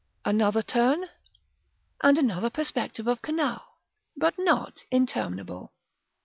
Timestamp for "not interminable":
4.39-5.73